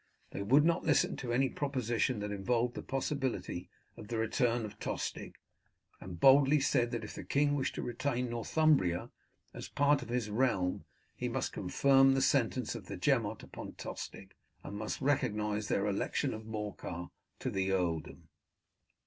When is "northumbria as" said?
8.31-9.67